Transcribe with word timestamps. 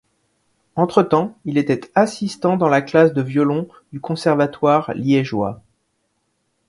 Entretemps, 0.75 1.37
il 1.45 1.59
était 1.59 1.91
assistant 1.93 2.57
dans 2.57 2.69
la 2.69 2.81
classe 2.81 3.13
de 3.13 3.21
violon 3.21 3.67
du 3.93 4.01
conservatoire 4.01 4.91
liègois. 4.95 5.61